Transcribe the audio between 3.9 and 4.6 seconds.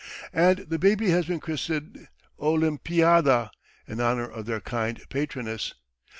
honour of their